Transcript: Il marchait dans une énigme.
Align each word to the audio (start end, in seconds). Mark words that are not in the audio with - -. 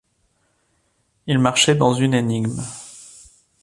Il 1.27 1.37
marchait 1.37 1.75
dans 1.75 1.93
une 1.93 2.15
énigme. 2.15 2.59